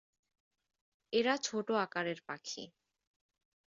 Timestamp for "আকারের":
1.83-2.19